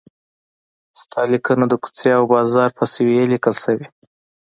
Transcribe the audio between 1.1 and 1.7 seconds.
لیکنه